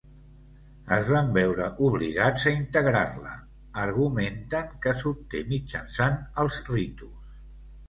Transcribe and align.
Es 0.95 1.09
van 1.15 1.27
veure 1.35 1.67
obligats 1.87 2.45
a 2.45 2.53
integrar-la, 2.61 3.35
argumenten 3.83 4.75
que 4.87 4.97
s'obté 5.05 5.45
mitjançat 5.55 6.19
els 6.47 6.61
ritus. 6.75 7.17